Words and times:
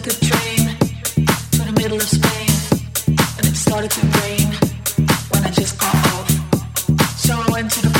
took 0.00 0.08
a 0.08 0.24
train 0.26 0.76
to 1.52 1.62
the 1.62 1.72
middle 1.76 1.96
of 1.96 2.02
Spain, 2.02 2.50
and 3.38 3.46
it 3.46 3.54
started 3.54 3.92
to 3.92 4.00
rain 4.22 4.48
when 5.30 5.44
I 5.44 5.50
just 5.50 5.78
got 5.78 5.94
off. 5.94 6.30
So 7.16 7.34
I 7.34 7.48
went 7.52 7.70
to 7.70 7.82
the 7.82 7.93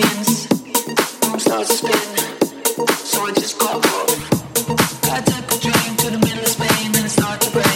Start 0.00 1.66
to 1.66 1.72
spin, 1.72 2.86
so 2.88 3.24
I 3.24 3.32
just 3.34 3.58
got 3.58 3.74
up. 3.76 4.10
I 5.10 5.20
took 5.22 5.52
a 5.52 5.58
train 5.58 5.96
to 5.96 6.10
the 6.10 6.18
middle 6.18 6.38
of 6.38 6.48
Spain 6.48 6.94
and 6.94 7.10
started. 7.10 7.67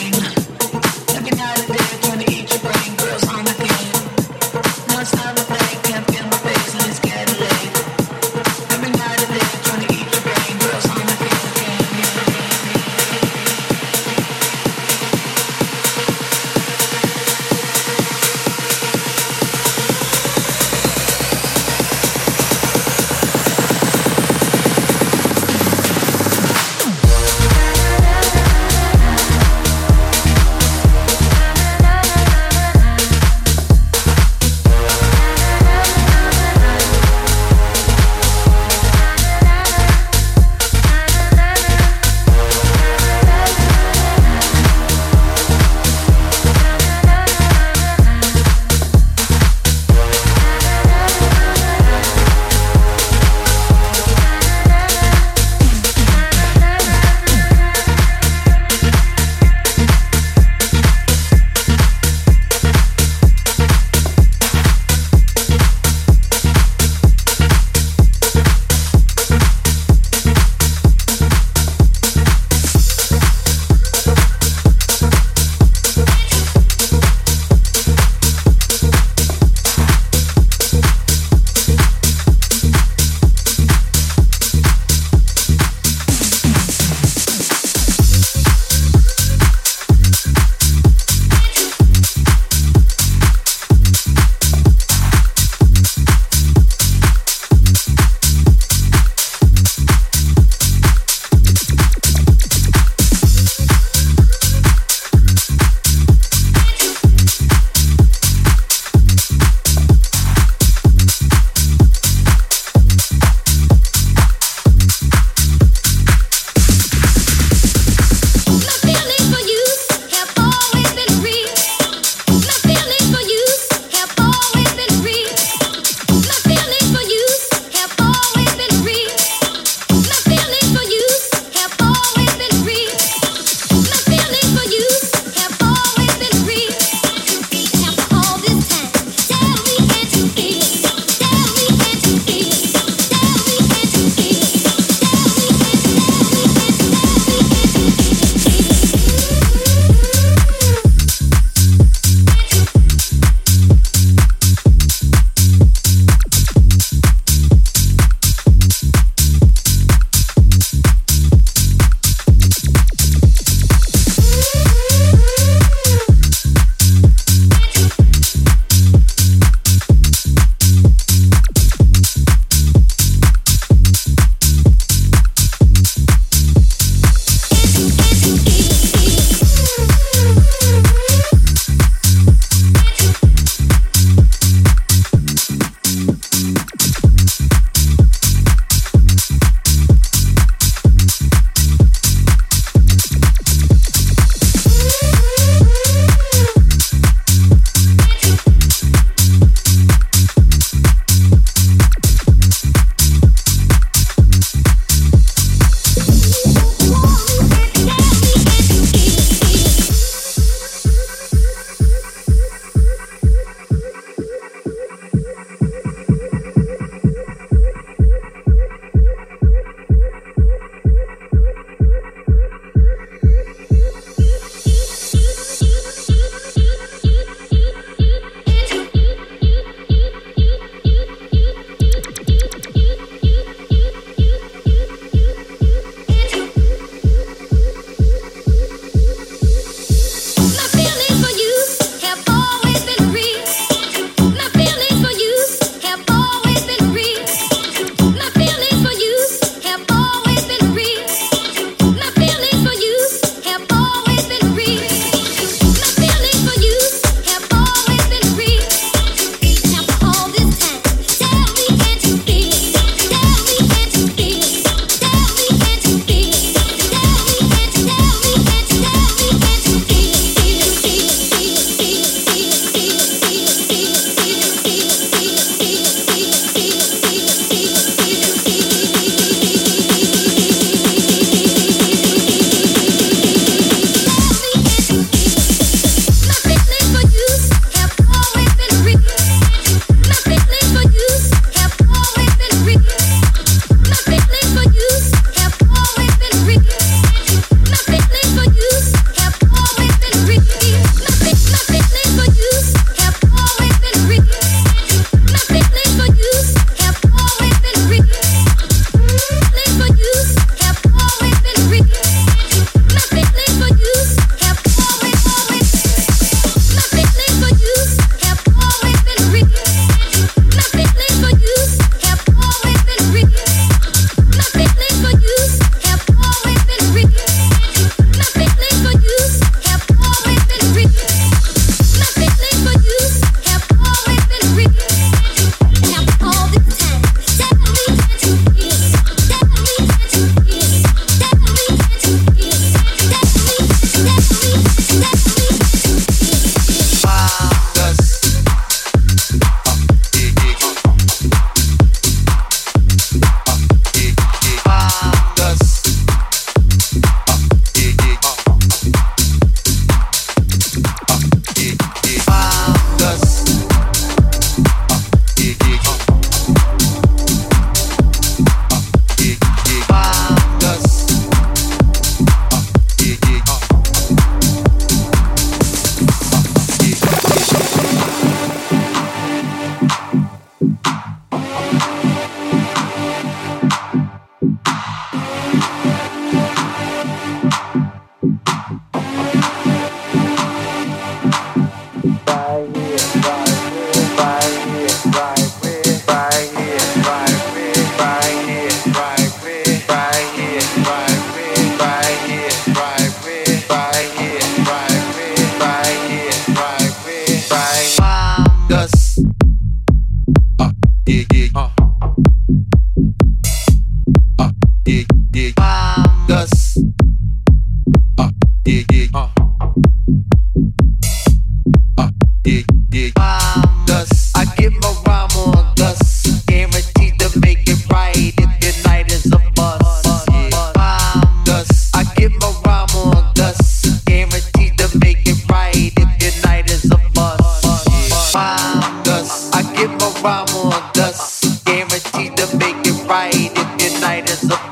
to 442.37 442.57
make 442.57 442.77
it 442.87 443.09
right 443.09 443.35
if 443.35 443.83
your 443.83 444.01
night 444.01 444.31
is 444.31 444.51
up. 444.51 444.72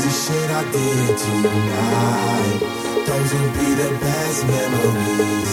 crazy 0.00 0.32
shit 0.32 0.50
I 0.50 0.62
did 0.70 1.18
tonight. 1.18 2.60
Those 3.06 3.34
will 3.34 3.52
be 3.52 3.74
the 3.82 3.98
best 4.00 4.46
memories. 4.46 5.52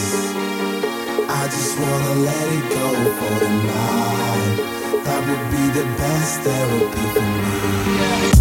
I 1.30 1.46
just 1.46 1.80
wanna 1.80 2.14
let 2.30 2.48
it 2.58 2.66
go 2.70 2.88
for 3.18 3.40
the 3.44 3.50
night. 3.74 4.58
That 5.06 5.22
would 5.28 5.46
be 5.52 5.64
the 5.80 5.86
best 5.98 6.42
therapy 6.42 7.06
for 7.14 7.22
me. 7.22 8.35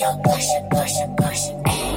your 0.00 0.16
passion, 0.24 0.66
push 0.70 0.92
passion. 1.18 1.62
Hey. 1.66 1.90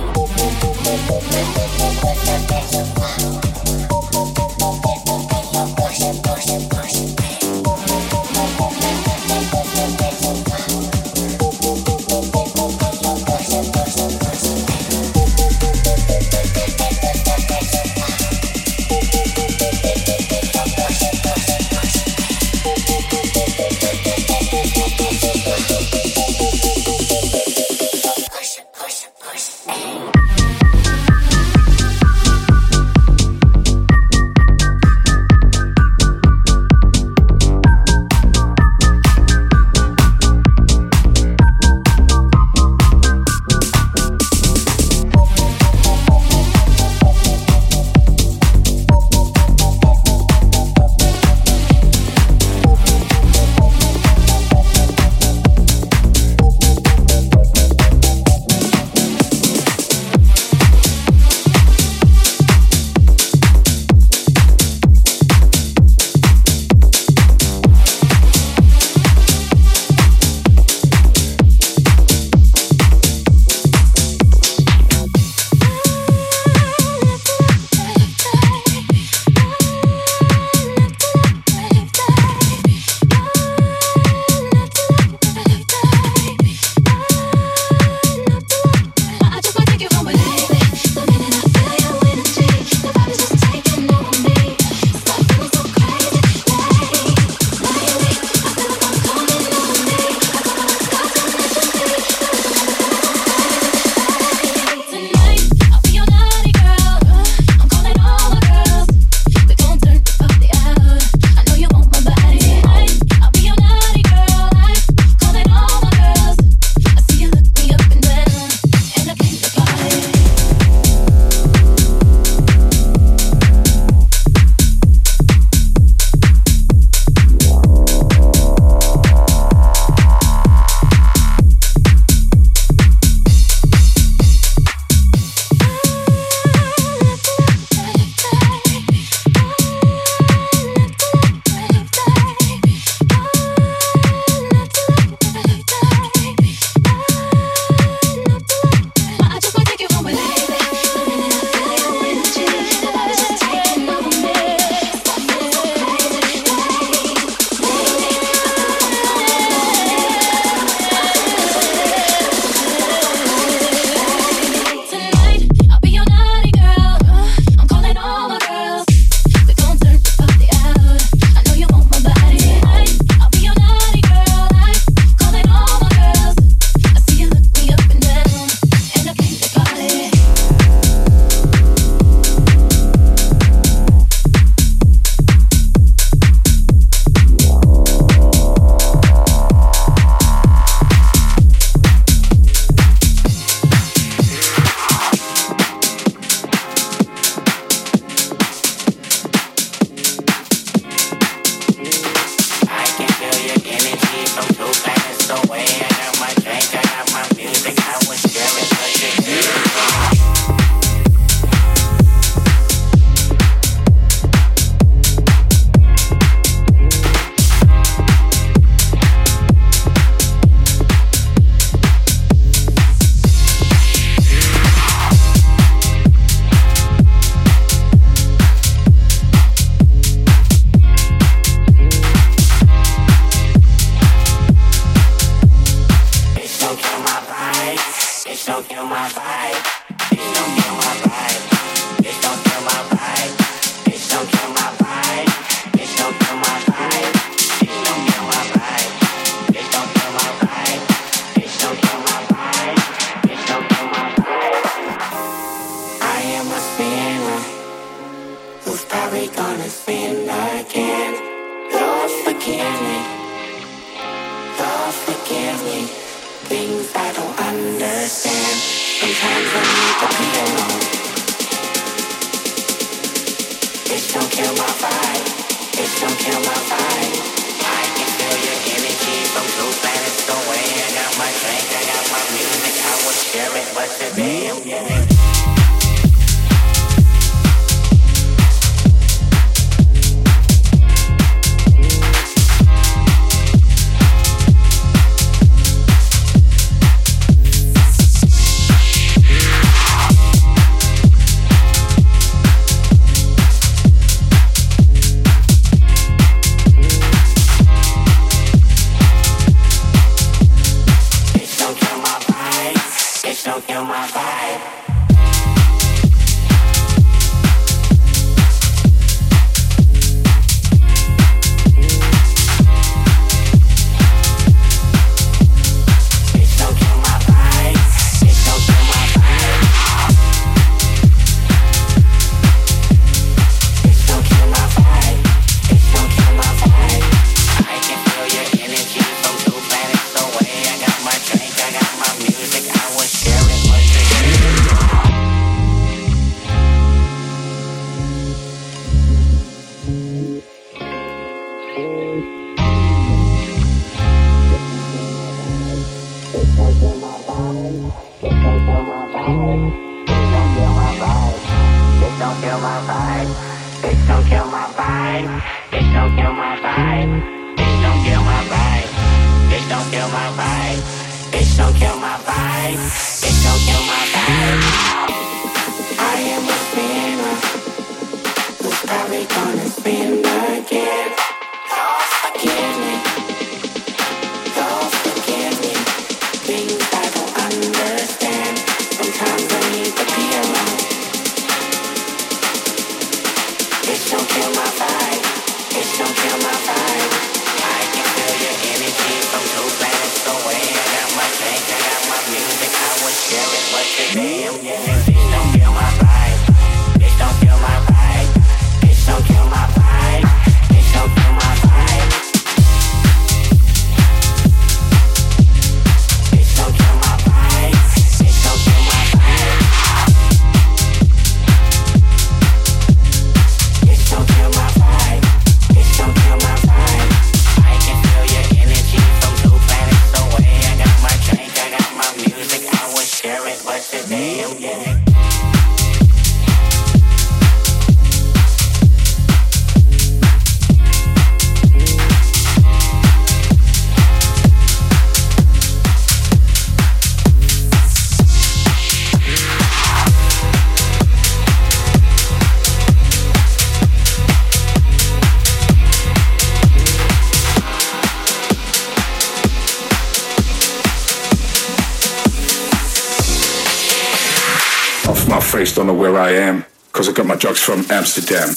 Don't 465.83 465.97
know 465.97 466.01
where 466.01 466.17
I 466.17 466.31
am, 466.31 466.63
cause 466.93 467.09
I 467.09 467.11
got 467.11 467.25
my 467.25 467.35
drugs 467.35 467.59
from 467.59 467.83
Amsterdam. 467.91 468.55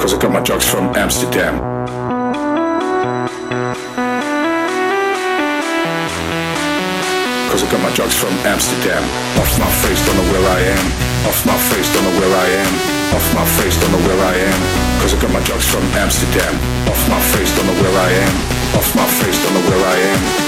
Cause 0.00 0.14
I 0.14 0.18
got 0.18 0.32
my 0.32 0.42
drugs 0.42 0.66
from 0.66 0.90
Amsterdam. 0.98 1.54
Cause 7.46 7.62
I 7.62 7.70
got 7.70 7.82
my 7.86 7.94
drugs 7.94 8.16
from 8.18 8.34
Amsterdam. 8.42 9.02
Off 9.38 9.54
my 9.62 9.70
face, 9.86 10.02
don't 10.06 10.16
know 10.18 10.26
where 10.34 10.42
I 10.42 10.60
am. 10.74 10.84
Off 11.30 11.46
my 11.46 11.54
face, 11.70 11.86
don't 11.94 12.02
know 12.02 12.18
where 12.18 12.34
I 12.34 12.46
am. 12.50 12.72
Off 13.14 13.26
my 13.38 13.46
face, 13.62 13.78
don't 13.78 13.92
know 13.94 14.02
where 14.10 14.26
I 14.26 14.34
am. 14.42 14.58
Cause 14.98 15.14
I 15.14 15.22
got 15.22 15.30
my 15.30 15.42
drugs 15.46 15.70
from 15.70 15.86
Amsterdam. 16.02 16.58
Off 16.90 16.98
my 17.08 17.20
face, 17.30 17.54
don't 17.54 17.66
know 17.70 17.78
where 17.78 17.94
I 17.94 18.10
am. 18.26 18.34
Off 18.74 18.90
my 18.96 19.06
face, 19.22 19.38
don't 19.44 19.54
know 19.54 19.70
where 19.70 19.86
I 19.86 19.98
am. 20.02 20.47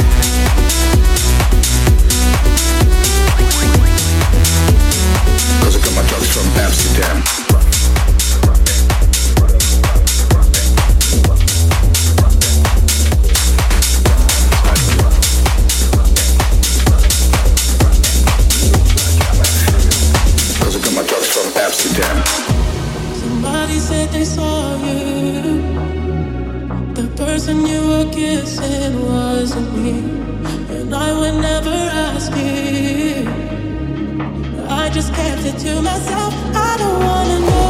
Cause 5.61 5.75
I 5.75 5.79
got 5.85 5.93
my 5.95 6.03
drugs 6.07 6.29
from 6.33 6.47
Amsterdam. 6.59 7.23
Amsterdam. 21.71 22.23
Somebody 23.15 23.79
said 23.79 24.09
they 24.09 24.25
saw 24.25 24.75
you. 24.85 25.61
The 26.93 27.07
person 27.15 27.65
you 27.65 27.81
were 27.87 28.11
kissing 28.11 29.01
wasn't 29.01 29.77
me. 29.77 29.99
And 30.75 30.93
I 30.93 31.17
would 31.17 31.41
never 31.41 31.69
ask 31.69 32.31
you 32.35 33.20
just 34.93 35.13
kept 35.13 35.45
it 35.45 35.57
to 35.59 35.81
myself. 35.81 36.33
I 36.53 36.75
don't 36.77 36.99
wanna 36.99 37.39
know. 37.39 37.60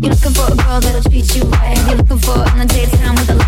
You're 0.00 0.14
looking 0.14 0.32
for 0.34 0.52
a 0.52 0.56
girl 0.56 0.80
that'll 0.80 1.02
treat 1.10 1.34
you 1.34 1.42
right. 1.44 1.76
You're 1.88 1.96
looking 1.96 2.18
for 2.18 2.38
on 2.38 2.58
the 2.58 2.66
daytime 2.66 3.14
with 3.14 3.30
a 3.30 3.45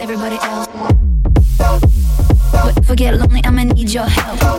everybody 0.00 0.36
else. 0.42 0.66
But 2.52 2.78
if 2.78 2.90
I 2.90 2.94
get 2.94 3.14
lonely, 3.14 3.42
I'ma 3.44 3.64
need 3.64 3.90
your 3.90 4.04
help. 4.04 4.49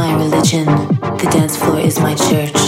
my 0.00 0.14
religion. 0.14 0.64
The 1.20 1.28
dance 1.30 1.58
floor 1.58 1.78
is 1.78 2.00
my 2.00 2.14
church. 2.14 2.58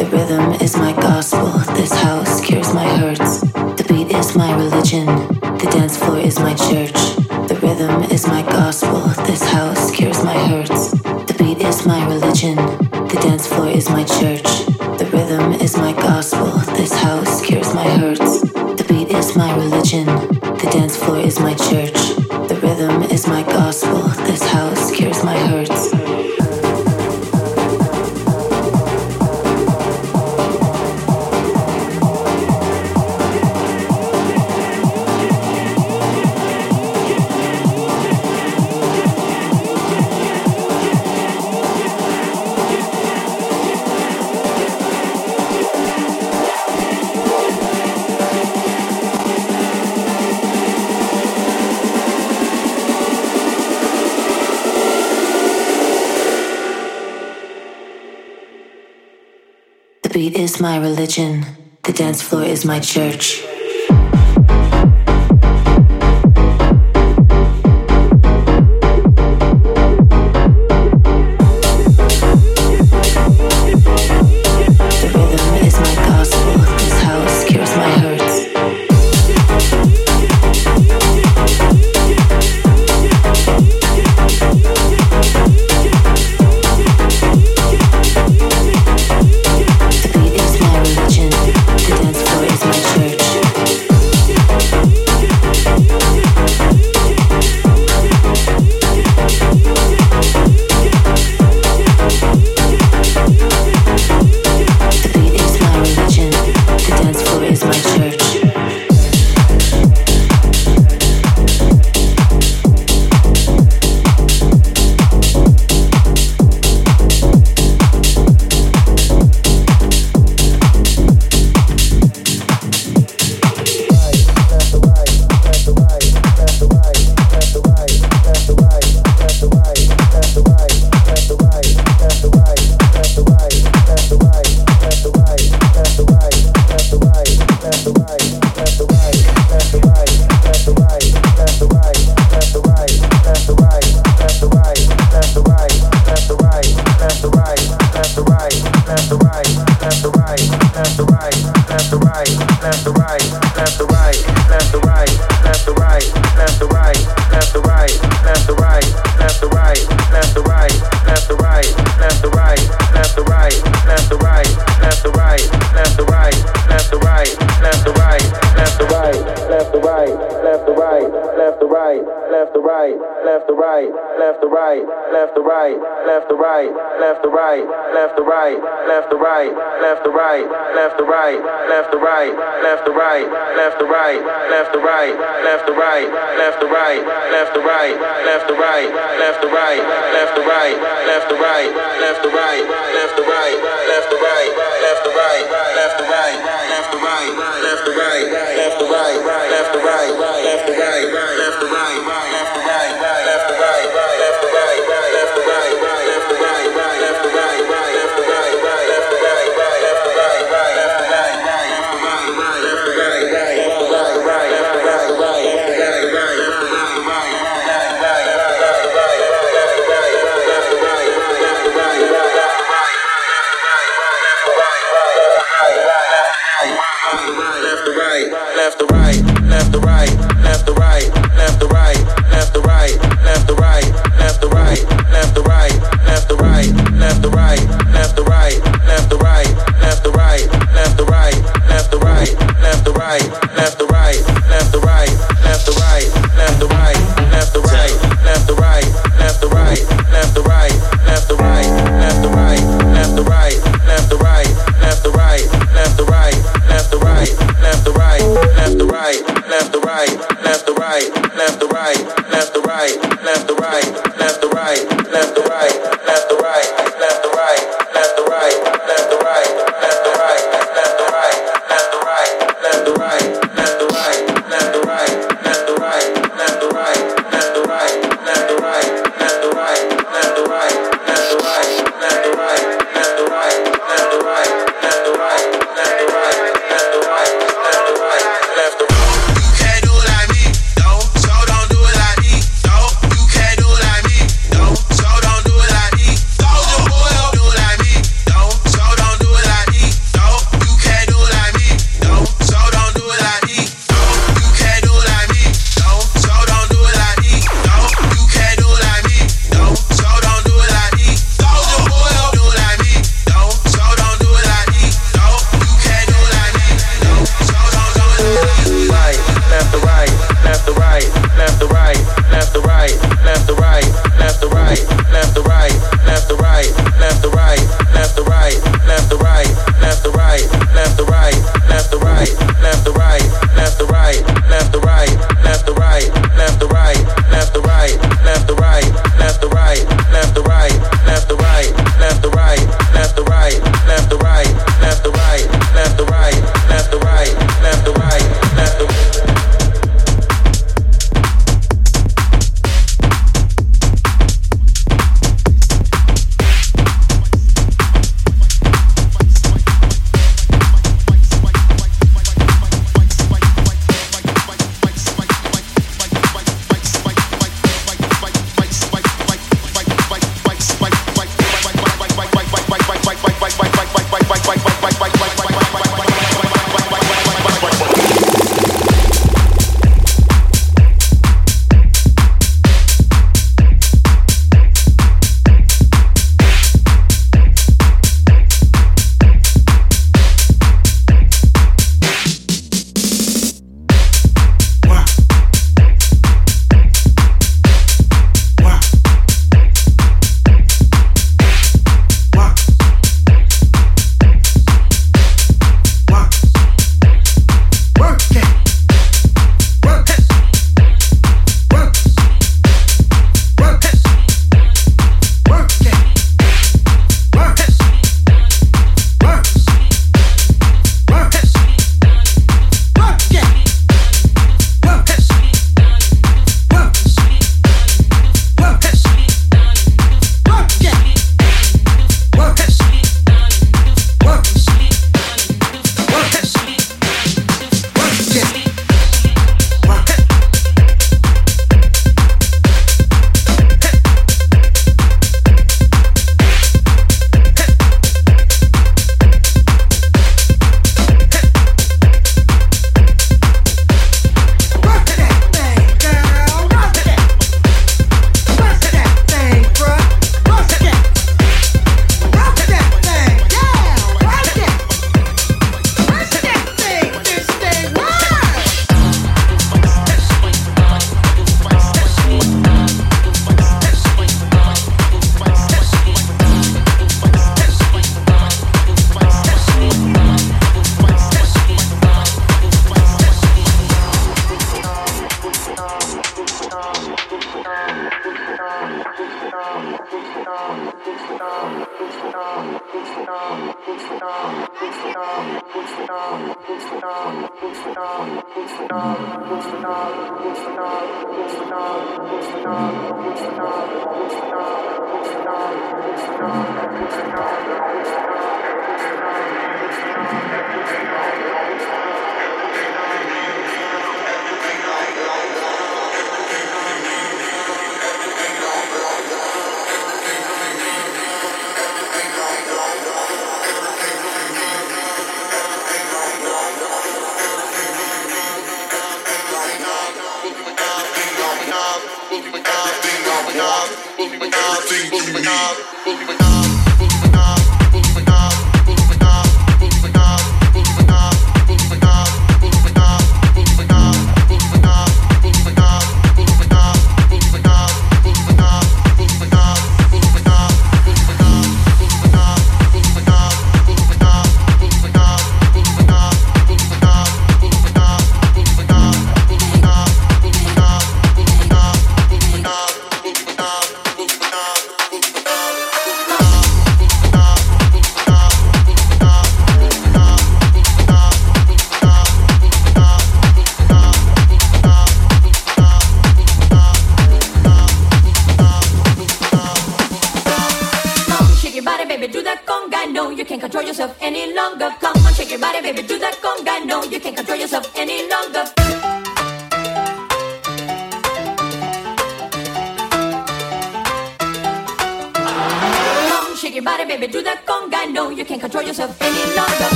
The 0.00 0.08
rhythm 0.10 0.54
is 0.54 0.76
my 0.76 0.92
gospel. 0.92 1.46
This 1.78 1.92
house 1.92 2.40
cures 2.44 2.74
my 2.74 2.88
hurts. 2.98 3.42
The 3.78 3.86
beat 3.88 4.10
is 4.10 4.34
my 4.34 4.50
religion. 4.56 5.06
The 5.62 5.68
dance 5.70 5.96
floor 5.96 6.18
is 6.18 6.40
my 6.40 6.52
church. 6.66 6.98
The 7.50 7.56
rhythm 7.62 8.02
is 8.10 8.26
my 8.26 8.42
gospel. 8.42 9.02
This 9.28 9.44
house 9.44 9.92
cures 9.92 10.24
my 10.24 10.38
hurts. 10.50 10.90
The 11.30 11.36
beat 11.38 11.60
is 11.62 11.86
my 11.86 12.00
religion. 12.08 12.56
The 13.12 13.18
dance 13.22 13.46
floor 13.46 13.68
is 13.68 13.88
my 13.88 14.02
church. 14.18 14.50
The 15.00 15.08
rhythm 15.12 15.52
is 15.66 15.76
my 15.76 15.92
gospel. 15.92 16.50
This 16.74 16.92
house 16.92 17.40
cures 17.46 17.72
my 17.72 17.88
hurts. 18.00 18.40
The 18.78 18.86
beat 18.88 19.10
is 19.14 19.36
my 19.36 19.54
religion. 19.54 20.06
The 20.62 20.68
dance 20.72 20.96
floor 20.96 21.18
is 21.18 21.38
my 21.38 21.54
church. 21.54 22.00
The 22.50 22.58
rhythm 22.60 23.04
is 23.14 23.28
my 23.28 23.44
gospel. 23.44 24.02
This 24.26 24.42
house 24.42 24.90
cures 24.90 25.22
my 25.22 25.38
hurts. 25.50 26.29
religion. 60.80 61.44
The 61.82 61.92
dance 61.92 62.22
floor 62.22 62.44
is 62.44 62.64
my 62.64 62.80
church. 62.80 63.49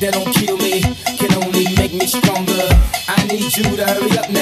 that 0.00 0.14
don't 0.14 0.32
kill 0.32 0.56
me 0.56 0.80
can 1.18 1.32
only 1.44 1.64
make 1.76 1.92
me 1.92 2.06
stronger. 2.06 2.68
I 3.06 3.26
need 3.26 3.54
you 3.54 3.64
to 3.76 3.84
hurry 3.84 4.18
up 4.18 4.30
now. 4.30 4.39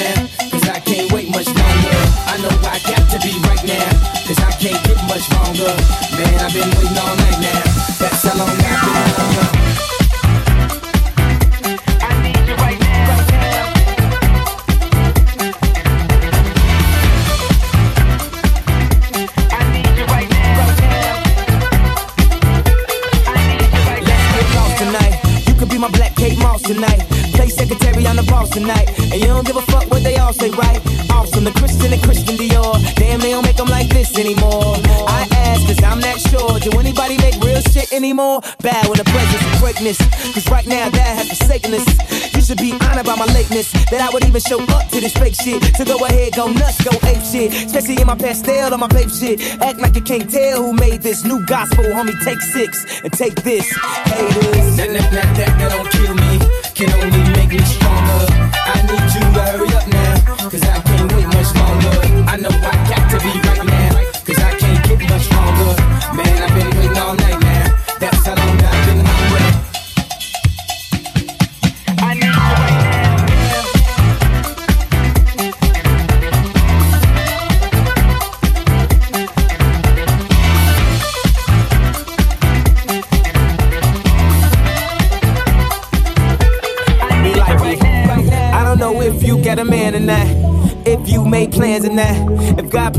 Especially 47.38 48.00
in 48.00 48.06
my 48.06 48.14
Pastelle 48.14 48.72
on 48.72 48.80
my 48.80 48.88
Bape 48.88 49.10
shit. 49.10 49.40
Act 49.62 49.78
like 49.78 49.94
you 49.94 50.02
can't 50.02 50.30
tell 50.30 50.62
who 50.62 50.72
made 50.72 51.02
this 51.02 51.24
new 51.24 51.44
gospel. 51.46 51.84
Homie, 51.84 52.18
take 52.24 52.40
six 52.40 52.84
and 53.02 53.12
take 53.12 53.34
this. 53.42 53.66
Haters. 53.70 54.76
That, 54.76 54.88
that, 54.88 55.12
that, 55.12 55.36
that, 55.36 55.58
that 55.58 55.70
don't 55.70 55.90
kill 55.90 56.14
me. 56.14 56.38
Can 56.74 56.90
only 57.02 57.32
make 57.36 57.50
me 57.50 57.64
stronger. 57.64 58.27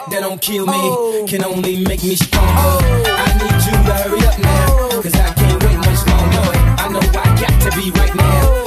Oh, 0.00 0.06
oh. 0.06 0.10
That, 0.10 0.10
that, 0.10 0.10
that 0.10 0.20
don't 0.20 0.40
kill 0.40 0.66
me. 0.66 0.72
Oh. 0.74 1.26
Can 1.28 1.44
only 1.44 1.84
make 1.84 2.02
me 2.02 2.16
stronger. 2.16 2.48
Oh. 2.48 3.02
I 3.06 3.32
need 3.38 3.64
you 3.64 3.72
to 3.72 3.92
hurry 3.94 4.26
up 4.26 4.38
now. 4.38 4.66
Oh. 4.70 5.00
Cause 5.02 5.14
I 5.14 5.32
can't 5.34 5.62
wait 5.64 5.76
much 5.76 6.06
longer. 6.06 6.50
I 6.78 6.88
know 6.88 7.00
I 7.00 7.40
got 7.40 7.70
to 7.70 7.76
be 7.76 7.90
right 7.90 8.14
now 8.14 8.42
oh. 8.44 8.59